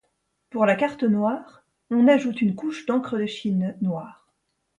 [0.49, 4.33] Pour la carte noire, on ajoute une couche d'encre de Chine noire.